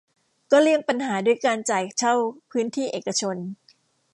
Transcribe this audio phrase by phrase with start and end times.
[0.51, 2.15] ก็เลี่ยงปัญหาด้วยการจ่ายเช่า
[2.51, 3.35] พื้นที่เอกชน